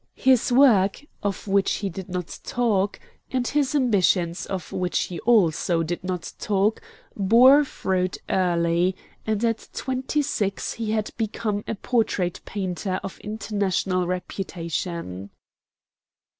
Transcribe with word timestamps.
His 0.17 0.51
work, 0.51 1.05
of 1.21 1.47
which 1.47 1.73
he 1.73 1.87
did 1.89 2.09
not 2.09 2.39
talk, 2.43 2.99
and 3.29 3.47
his 3.47 3.75
ambitions, 3.75 4.47
of 4.47 4.71
which 4.71 5.01
he 5.01 5.19
also 5.19 5.83
did 5.83 6.03
not 6.03 6.33
talk, 6.39 6.81
bore 7.15 7.63
fruit 7.63 8.17
early, 8.27 8.95
and 9.27 9.45
at 9.45 9.69
twenty 9.73 10.23
six 10.23 10.73
he 10.73 10.89
had 10.89 11.11
become 11.17 11.63
a 11.67 11.75
portrait 11.75 12.41
painter 12.45 12.99
of 13.03 13.19
international 13.19 14.07
reputation. 14.07 15.29